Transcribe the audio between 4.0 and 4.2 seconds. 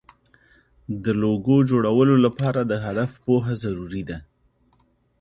ده.